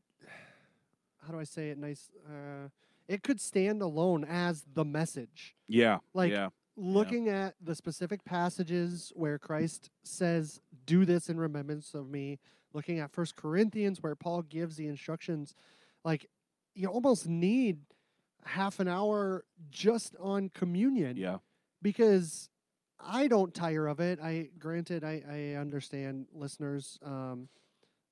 [1.25, 2.69] how do I say it nice uh
[3.07, 5.55] it could stand alone as the message.
[5.67, 5.99] Yeah.
[6.13, 6.49] Like, yeah.
[6.75, 12.37] looking at the specific passages where Christ says, "Do this in remembrance of me,"
[12.73, 15.55] looking at First Corinthians where Paul gives the instructions,
[16.03, 16.29] like
[16.75, 17.79] you almost need
[18.43, 21.37] half an hour just on communion Yeah.
[21.81, 22.49] because
[22.99, 24.19] I don't tire of it.
[24.21, 27.47] I granted I, I understand listeners um,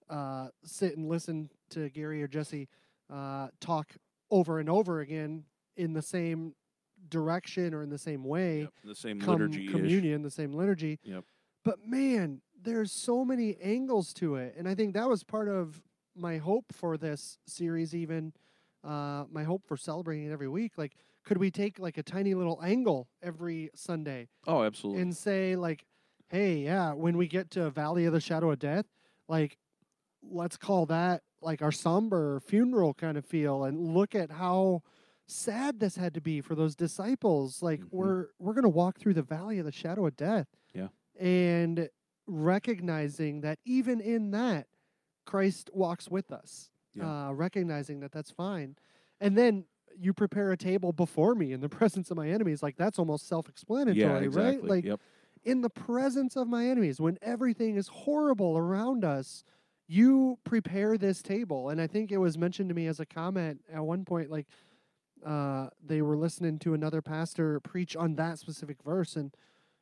[0.09, 2.67] uh, sit and listen to Garry or Jesse
[3.13, 3.93] uh, talk
[4.31, 5.43] over and over again
[5.77, 6.53] in the same
[7.09, 8.69] direction or in the same way Yep.
[8.83, 9.67] The same liturgy.
[9.67, 10.99] communion, the same liturgy.
[11.03, 11.23] Yep.
[11.63, 15.81] But man, there's so many angles to it, and I think that was part of
[16.15, 17.93] my hope for this series.
[17.93, 18.33] Even
[18.83, 20.73] uh, my hope for celebrating it every week.
[20.77, 25.01] Like, could we take like a tiny little angle every Sunday Oh, absolutely.
[25.01, 25.85] and say like,
[26.29, 28.85] hey, yeah, when we get to Valley of the Shadow of Death,
[29.27, 29.57] like,
[30.29, 34.81] let's call that like our somber funeral kind of feel, and look at how
[35.27, 37.61] sad this had to be for those disciples.
[37.61, 37.87] Like, Mhm.
[37.91, 40.87] we're we're gonna walk through the Valley of the Shadow of Death, Yeah.
[41.19, 41.89] and
[42.27, 44.67] recognizing that even in that,
[45.25, 46.69] Christ walks with us.
[46.93, 47.27] Yeah.
[47.27, 48.75] Uh, recognizing that that's fine,
[49.19, 49.65] and then
[49.97, 52.63] you prepare a table before me in the presence of my enemies.
[52.63, 54.43] Like that's almost self-explanatory, yeah, exactly.
[54.61, 54.63] right?
[54.63, 54.99] Like yep.
[55.43, 59.43] in the presence of my enemies, when everything is horrible around us,
[59.87, 61.69] you prepare this table.
[61.69, 64.47] And I think it was mentioned to me as a comment at one point, like
[65.25, 69.33] uh, they were listening to another pastor preach on that specific verse, and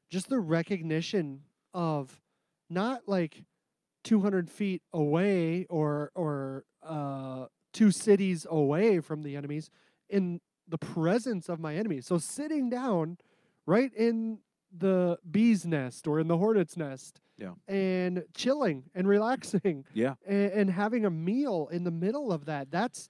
[0.10, 1.42] just the recognition
[1.74, 2.22] of
[2.70, 3.44] not like
[4.04, 9.70] 200 feet away or or uh, two cities away from the enemies
[10.10, 12.06] in the presence of my enemies.
[12.06, 13.18] So sitting down
[13.66, 14.40] right in
[14.76, 17.54] the bee's nest or in the hornet's nest Yeah.
[17.68, 20.16] and chilling and relaxing Yeah.
[20.28, 22.70] and, and having a meal in the middle of that.
[22.72, 23.10] That's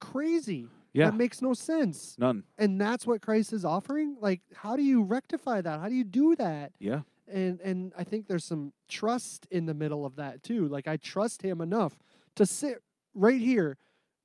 [0.00, 0.68] crazy.
[0.92, 1.10] Yeah.
[1.10, 2.16] That makes no sense.
[2.18, 2.44] None.
[2.56, 4.16] And that's what Christ is offering?
[4.20, 5.80] Like how do you rectify that?
[5.80, 6.72] How do you do that?
[6.78, 7.00] Yeah.
[7.30, 10.66] and and I think there's some trust in the middle of that too.
[10.68, 11.98] Like I trust him enough
[12.36, 12.82] to sit
[13.14, 13.76] right here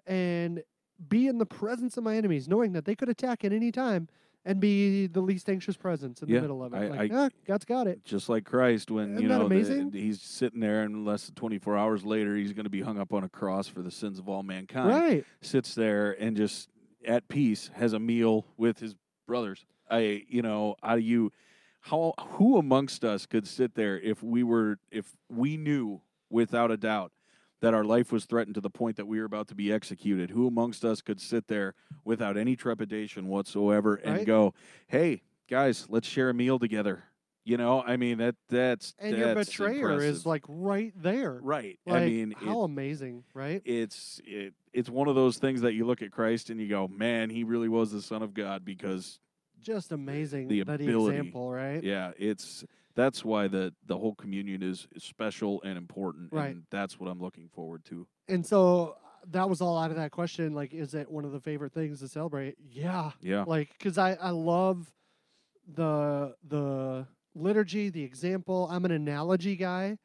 [0.08, 0.64] and
[1.10, 4.08] be in the presence of my enemies, knowing that they could attack at any time
[4.46, 6.78] and be the least anxious presence in Yeah, the middle of it.
[6.78, 8.04] I- like, I- ah, God's got it.
[8.04, 11.36] Just like Christ, when Isn't you that know the- he's sitting there, and less than
[11.36, 14.20] 24 hours later, he's going to be hung up on a cross for the sins
[14.20, 14.90] of all mankind.
[14.90, 15.26] Right.
[15.42, 16.70] Sits there and just
[17.06, 18.96] at peace has a meal with his
[19.28, 19.66] brothers.
[19.90, 21.32] I, you know, how do you,
[21.82, 26.78] how who amongst us could sit there if we were if we knew without a
[26.78, 27.12] doubt
[27.64, 30.30] that our life was threatened to the point that we were about to be executed?
[30.32, 31.74] Who amongst us could sit there
[32.04, 34.28] without any trepidation whatsoever and Right.
[34.28, 34.54] go,
[34.88, 37.06] "Hey, guys, let's share a meal together."
[37.46, 41.40] You know, I mean that that's And your that's betrayer is like right there.
[41.42, 41.80] right.
[41.86, 43.62] Like, I mean, it- how amazing, right?
[43.64, 46.90] it's it, it's one of those things that you look at Christ and you go,
[46.90, 49.20] man, he really was the Son of God because
[49.62, 50.90] Just amazing the ability.
[50.90, 51.82] example, right?
[51.82, 52.66] yeah, it's
[52.96, 56.52] that's why the the whole communion is, is special and important, Right.
[56.56, 58.08] and that's what I'm looking forward to.
[58.28, 60.54] And so uh, that was all out of that question.
[60.54, 62.56] Like, is it one of the favorite things to celebrate?
[62.60, 63.12] Yeah.
[63.22, 64.92] Yeah, like because I, I love
[65.74, 69.98] the the liturgy the example i'm an analogy guy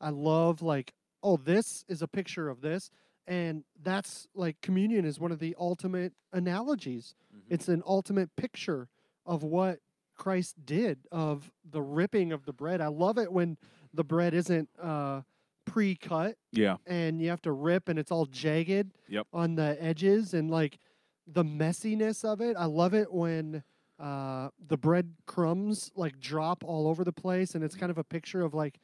[0.00, 2.90] i love like oh this is a picture of this
[3.26, 7.40] and that's like communion is one of the ultimate analogies Mhm.
[7.48, 8.88] it's an ultimate picture
[9.24, 9.78] of what
[10.16, 13.56] christ did of the ripping of the bread i love it when
[13.92, 15.20] the bread isn't uh
[15.66, 19.26] pre-cut yeah, and you have to rip and it's all jagged Yep.
[19.32, 20.78] on the edges and like
[21.26, 22.54] the messiness of it.
[22.58, 23.62] I love it when
[23.98, 28.04] uh, the bread crumbs like drop all over the place and it's kind of a
[28.04, 28.78] picture of like,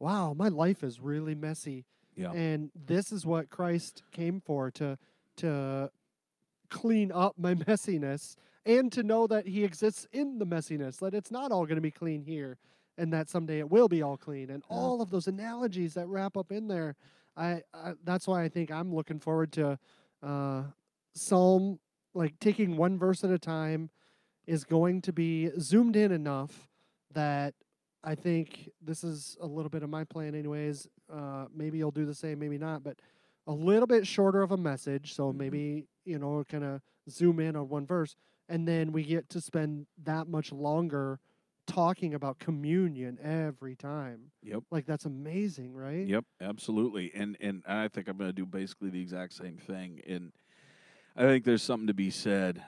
[0.00, 1.84] wow, my life is really messy.
[2.16, 2.32] Yeah.
[2.32, 4.98] And this is what Christ came for to
[5.36, 5.90] to
[6.68, 8.34] clean up my messiness
[8.66, 11.82] and to know that he exists in the messiness, that it's not all going to
[11.82, 12.58] be clean here
[12.96, 14.76] and that someday it will be all clean and Yeah.
[14.76, 16.96] all of those analogies that wrap up in there.
[17.36, 19.78] I, I that's why I think I'm looking forward to
[20.22, 20.62] uh,
[21.14, 21.78] Psalm
[22.14, 23.90] like taking one verse at a time
[24.46, 26.68] is going to be zoomed in enough
[27.12, 27.54] that
[28.04, 30.86] I think this is a little bit of my plan anyways.
[31.12, 32.98] Uh, maybe you'll do the same, maybe not, but
[33.46, 35.14] a little bit shorter of a message.
[35.14, 35.36] So Mhm.
[35.36, 38.14] maybe, you know, kind of zoom in on one verse.
[38.48, 41.18] And then we get to spend that much longer
[41.66, 44.30] talking about communion every time.
[44.42, 44.64] Yep.
[44.70, 46.06] Like that's amazing, right?
[46.06, 47.10] Yep, absolutely.
[47.14, 50.00] And and I think I'm going to do basically the exact same thing.
[50.06, 50.32] And
[51.16, 52.62] I think there's something to be said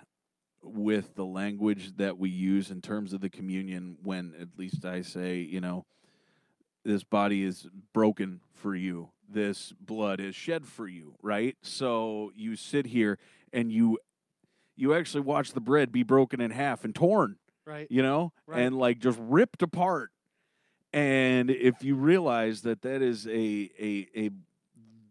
[0.62, 5.03] with the language that we use in terms of the communion when at least I
[5.03, 5.85] say, you know,
[6.85, 9.11] this body is broken for you.
[9.29, 11.57] This blood is shed for you, right?
[11.62, 13.19] So you sit here
[13.53, 13.99] and you
[14.77, 17.87] you actually watch the bread be broken in half and torn Right.
[17.91, 18.61] you know, Right.
[18.62, 20.11] and like just ripped apart.
[20.93, 24.31] And if you realize that that is a a a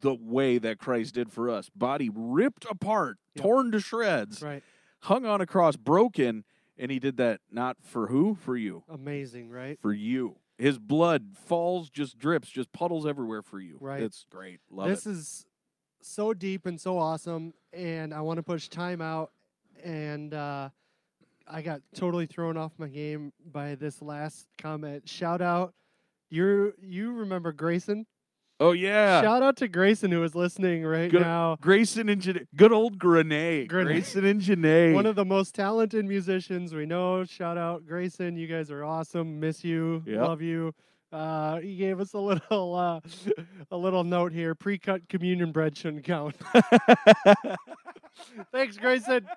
[0.01, 3.43] the way that Christ did for us, body ripped apart, Yep.
[3.43, 4.63] torn to shreds, Right.
[5.01, 6.43] hung on a cross, broken,
[6.77, 8.35] and he did that not for who?
[8.35, 8.83] For you.
[8.87, 9.79] Amazing, right?
[9.81, 10.37] For you.
[10.57, 13.77] His blood falls, just drips, just puddles everywhere for you.
[13.81, 14.01] Right.
[14.03, 14.61] It's great.
[14.69, 15.11] Love this it.
[15.11, 15.45] is
[16.01, 19.31] so deep and so awesome and i want to push time out
[19.83, 20.69] and uh,
[21.47, 25.07] i got totally thrown off my game by this last comment.
[25.07, 25.73] Shout out
[26.29, 28.05] you you remember grayson?
[28.59, 29.21] Oh yeah.
[29.21, 31.57] shout out to grayson who is listening right Good- now.
[31.59, 32.47] Grayson and Janae.
[32.55, 33.67] Good old Grenade.
[33.69, 34.93] Grayson and Janae.
[34.93, 37.25] one of the most talented musicians we know.
[37.25, 38.37] Shout out grayson.
[38.37, 39.39] You guys are awesome.
[39.39, 40.03] Miss you.
[40.05, 40.21] Yep.
[40.21, 40.73] love you.
[41.11, 42.99] Uh, he gave us a little uh,
[43.71, 44.55] a little note here.
[44.55, 46.35] Pre-cut communion bread shouldn't count.
[48.51, 49.27] Thanks grayson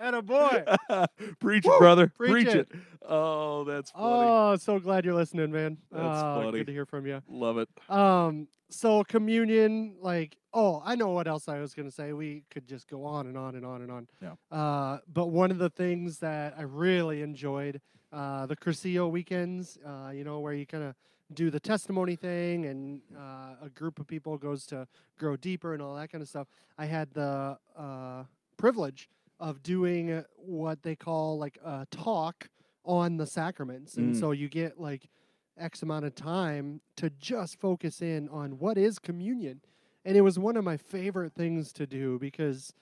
[0.00, 0.64] And a boy.
[1.40, 1.78] Preach it, Woo!
[1.78, 2.08] brother.
[2.16, 2.68] Preach Preach, it.
[2.70, 2.80] it.
[3.08, 4.04] Oh, that's funny.
[4.28, 5.78] Oh, so glad you're listening, man.
[5.90, 6.58] That's Ah, funny.
[6.58, 7.20] Good to hear from you.
[7.28, 7.68] Love it.
[7.90, 12.12] Um, so communion, like, oh, I know what else I was gonna say.
[12.12, 14.08] We could just go on and on and on and on.
[14.22, 14.34] Yeah.
[14.56, 17.80] Uh, but one of the things that I really enjoyed,
[18.12, 20.94] uh, the Cursillo weekends, uh, you know, where you kind of
[21.34, 24.86] do the testimony thing and uh, a group of people goes to
[25.18, 26.46] grow deeper and all that kind of stuff.
[26.78, 28.24] I had the uh,
[28.56, 29.08] privilege
[29.40, 32.48] of doing what they call like a talk
[32.84, 34.20] on the sacraments, and Mm.
[34.20, 35.08] so you get like
[35.56, 39.60] X amount of time to just focus in on what is communion.
[40.04, 42.72] And it was one of my favorite things to do because,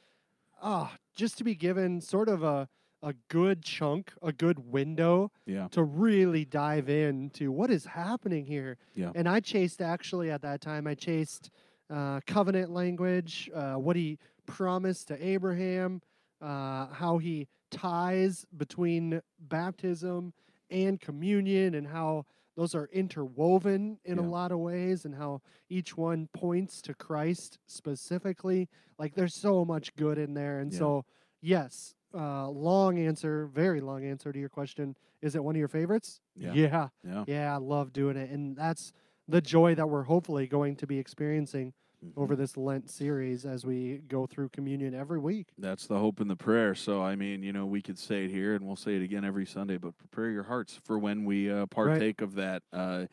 [0.62, 2.68] ah, just to be given sort of a,
[3.02, 5.68] a good chunk, a good window Yeah.
[5.68, 8.76] to really dive into what is happening here.
[8.94, 9.10] Yeah.
[9.14, 11.50] And I chased actually at that time, I chased
[11.88, 16.02] uh, covenant language, uh, what he promised to Abraham,
[16.40, 20.32] uh, how he ties between baptism
[20.70, 22.24] and communion, and how
[22.56, 27.58] those are interwoven in a lot of ways, and how each one points to Christ
[27.66, 28.68] specifically.
[28.98, 30.60] Like there's so much good in there.
[30.60, 30.78] And Yeah.
[30.78, 31.04] so,
[31.42, 34.96] yes, uh, long answer, very long answer to your question.
[35.20, 36.20] Is it one of your favorites?
[36.34, 36.52] Yeah.
[36.54, 36.88] Yeah.
[37.04, 37.24] Yeah.
[37.26, 38.30] Yeah, I love doing it.
[38.30, 38.92] And that's
[39.28, 41.74] the joy that we're hopefully going to be experiencing
[42.04, 42.12] Mhm.
[42.16, 45.48] over this Lent series as we go through communion every week.
[45.58, 46.74] That's the hope and the prayer.
[46.74, 49.24] So, I mean, you know, we could say it here and we'll say it again
[49.24, 52.62] every Sunday, but prepare your hearts for when we uh, partake of that.
[52.72, 53.06] Uh,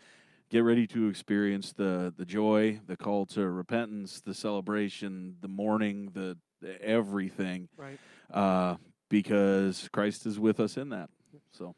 [0.50, 6.10] get ready to experience the, the joy, the call to repentance, the celebration, the mourning,
[6.14, 7.98] the, the everything, Right.
[8.32, 8.76] uh,
[9.10, 11.10] because Christ is with us in that.
[11.52, 11.74] So,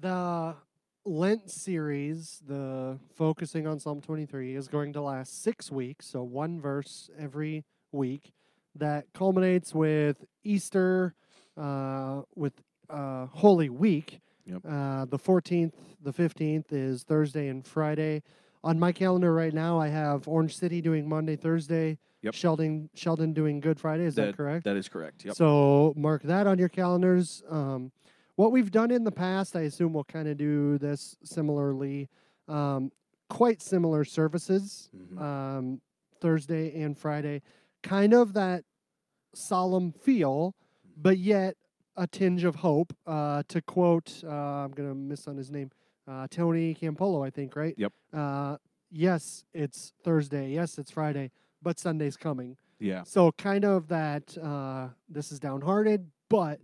[0.00, 0.54] The
[1.06, 6.60] Lent series, the focusing on Psalm 23, is going to last six weeks, so one
[6.60, 8.32] verse every week.
[8.74, 11.14] That culminates with Easter,
[11.56, 12.54] uh, with
[12.90, 14.20] uh, Holy Week.
[14.46, 14.62] Yep.
[14.68, 18.22] Uh, the 14th, the 15th is Thursday and Friday.
[18.64, 21.98] On my calendar right now, I have Orange City doing Monday, Thursday.
[22.22, 22.34] Yep.
[22.34, 24.04] Sheldon, Sheldon doing Good Friday.
[24.04, 24.64] Is that, correct?
[24.64, 25.24] that is correct.
[25.24, 25.36] Yep.
[25.36, 27.44] So mark that on your calendars.
[27.48, 27.92] Um,
[28.36, 32.08] what we've done in the past, I assume we'll kind of do this similarly.
[32.48, 32.92] Um,
[33.28, 35.20] quite similar services, Mhm.
[35.20, 35.80] um,
[36.20, 37.42] Thursday and Friday.
[37.82, 38.64] Kind of that
[39.34, 40.54] solemn feel,
[40.96, 41.56] but yet
[41.96, 42.92] a tinge of hope.
[43.06, 45.70] Uh, to quote, uh, I'm going to miss on his name,
[46.06, 47.74] uh, Tony Campolo, I think, right?
[47.76, 47.92] Yep.
[48.12, 48.58] Uh,
[48.90, 50.50] yes, it's Thursday.
[50.52, 51.32] Yes, it's Friday,
[51.62, 52.56] but Sunday's coming.
[52.78, 53.02] yeah.
[53.04, 56.60] So kind of that uh, this is downhearted, but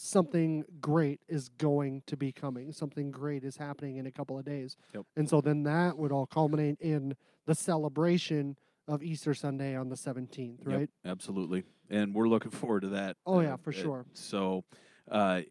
[0.00, 2.72] something great is going to be coming.
[2.72, 4.76] Something great is happening in a couple of days.
[4.94, 5.04] Yep.
[5.16, 7.14] And so then that would all culminate in
[7.46, 8.56] the celebration
[8.88, 10.80] of Easter Sunday on the 17th, right?
[10.80, 11.64] Yep, absolutely.
[11.90, 13.18] And we're looking forward to that.
[13.26, 14.06] Oh, yeah, uh, for uh, sure.
[14.14, 14.64] So,
[15.10, 15.42] uh,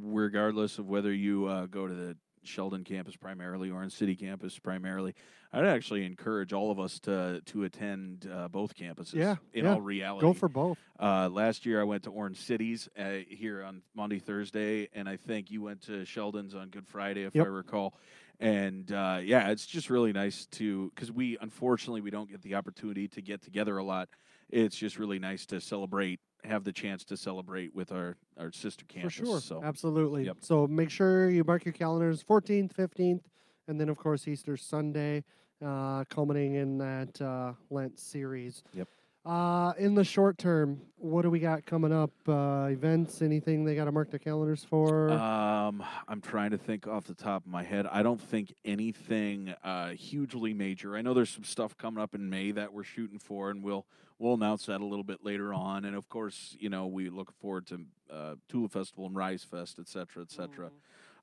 [0.00, 4.58] regardless of whether you uh, go to the Sheldon campus primarily or in City campus
[4.58, 5.14] primarily,
[5.52, 9.14] I'd actually encourage all of us to to attend uh, both campuses.
[9.14, 9.74] Yeah, in yeah.
[9.74, 10.78] all reality, Go for both.
[10.98, 15.16] Uh, last year, I went to Orange Cities uh, here on Monday, Thursday, and I
[15.16, 17.46] think you went to Sheldon's on Good Friday, if Yep.
[17.46, 17.94] I recall.
[18.38, 22.54] And uh, yeah, it's just really nice to because we unfortunately we don't get the
[22.54, 24.08] opportunity to get together a lot.
[24.48, 28.84] It's just really nice to celebrate, have the chance to celebrate with our our sister
[28.86, 29.14] campus.
[29.14, 29.40] For sure.
[29.40, 30.24] So Absolutely.
[30.24, 30.38] Yep.
[30.40, 33.22] So make sure you mark your calendars 14th, 15th,
[33.68, 35.24] and then, of course, Easter Sunday,
[35.64, 38.62] uh, culminating in that uh, Lent series.
[38.74, 38.88] Yep.
[39.24, 42.10] Uh, in the short term, what do we got coming up?
[42.26, 45.10] Uh, events, anything they got to mark their calendars for?
[45.10, 47.86] Um, I'm trying to think off the top of my head.
[47.86, 50.96] I don't think anything uh, hugely major.
[50.96, 53.84] I know there's some stuff coming up in May that we're shooting for, and we'll
[54.20, 55.84] we'll announce that a little bit later on.
[55.84, 57.80] And of course, you know, we look forward to
[58.12, 60.70] uh, Tulip Festival and Rise Fest, et cetera, et cetera.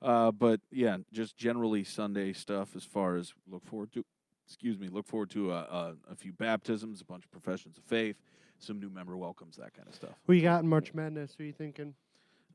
[0.02, 4.04] Uh, but yeah, just generally Sunday stuff as far as look forward to.
[4.46, 7.84] Excuse me, look forward to a, a, a few baptisms, a bunch of professions of
[7.84, 8.16] faith,
[8.58, 10.14] some new member welcomes, that kind of stuff.
[10.26, 11.34] Who you got in March Madness?
[11.36, 11.92] Who you thinking?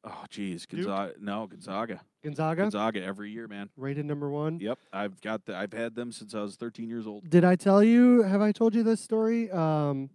[0.04, 0.88] Oh, geez, Duke?
[0.88, 1.14] Gonzaga.
[1.20, 2.02] No, Gonzaga.
[2.24, 3.70] Gonzaga, Gonzaga every year, man.
[3.78, 4.60] rated number one.
[4.60, 5.56] Yep, I've got the.
[5.56, 7.30] I've had them since I was 13 years old.
[7.30, 8.24] Did I tell you?
[8.24, 9.52] Have I told you this story?
[9.52, 10.10] Um,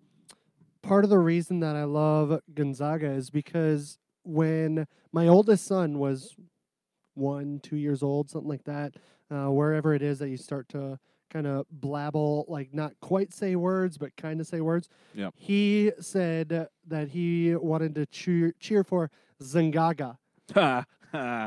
[0.83, 6.35] part of the reason that I love Gonzaga is because when my oldest son was
[7.14, 8.95] one, two years old, something like that,
[9.31, 10.99] uh, wherever it is that you start to
[11.31, 14.89] kind of blabble, like not quite say words, but kind of say words.
[15.14, 15.35] Yep.
[15.37, 19.11] He said that he wanted to cheer, cheer for
[19.43, 20.16] Zangaga.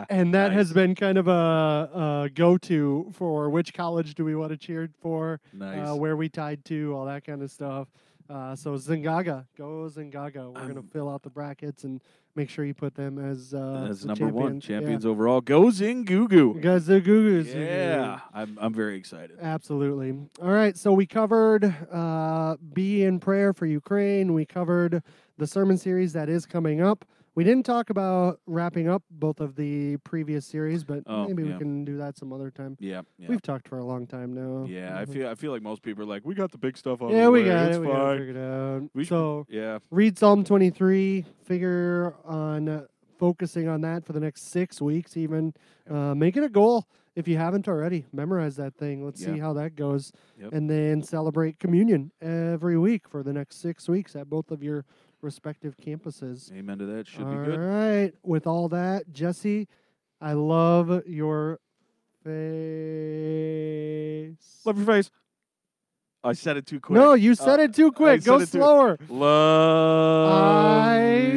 [0.10, 4.36] And that has been kind of a, a go to for which college do we
[4.36, 5.88] want to cheer for nice.
[5.88, 7.88] uh, where we tied to, all that kind of stuff.
[8.32, 10.54] Uh, so Zingaga, go Zingaga.
[10.54, 12.02] We're gonna fill out the brackets and
[12.36, 14.70] make sure you put them as uh, As the number one, champions.
[14.70, 14.78] Yeah.
[14.80, 15.42] champions overall.
[15.42, 16.62] Go Zingugu.
[16.62, 17.54] Guys, the Gugus.
[17.54, 19.38] Yeah, I'm I'm very excited.
[19.42, 20.12] Absolutely.
[20.42, 20.78] All right.
[20.78, 24.34] So we covered uh, Be in Prayer for Ukraine.
[24.34, 25.04] We covered
[25.38, 27.04] the sermon series that is coming up.
[27.34, 31.58] We didn't talk about wrapping up both of the previous series, but Oh, maybe we
[31.58, 32.76] can do that some other time.
[32.80, 33.28] Yeah, yeah.
[33.30, 34.66] We've talked for a long time now.
[34.68, 37.02] yeah, I feel I feel like most people are like, we got the big stuff
[37.02, 37.12] out.
[37.12, 37.48] Yeah, the we way.
[37.48, 37.80] got it's it.
[37.80, 38.18] We got it fine.
[38.20, 38.90] figured out.
[38.94, 41.26] We should- so yeah, read Psalm 23.
[41.46, 42.86] Figure on uh,
[43.18, 45.54] focusing on that for the next six weeks, even.
[45.90, 48.06] Uh, make it a goal if you haven't already.
[48.12, 49.06] Memorize that thing.
[49.06, 50.12] Let's see how that goes.
[50.40, 50.52] Yep.
[50.54, 54.86] And then celebrate communion every week for the next six weeks at both of your
[55.22, 56.52] respective campuses.
[56.52, 57.08] Amen to that.
[57.08, 57.60] Should all be good.
[57.60, 58.14] All right.
[58.24, 59.68] With all that, Jesse,
[60.20, 61.60] I love your
[62.24, 62.32] face.
[64.66, 65.12] Love your face.
[66.24, 66.96] I said it too quick.
[66.96, 68.22] No, you said uh, it too quick.
[68.22, 68.98] I Go slower.
[68.98, 69.14] Too...
[69.14, 70.32] Love.
[70.32, 71.32] I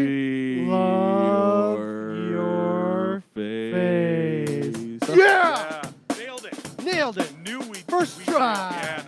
[0.68, 1.78] love
[2.30, 3.72] your, face.
[4.98, 5.08] face.
[5.08, 5.16] Yeah!
[5.16, 5.82] yeah!
[6.18, 6.84] Nailed it.
[6.84, 7.32] Nailed it.
[7.44, 7.78] New we.
[7.88, 8.78] First try.
[8.82, 9.03] Yeah.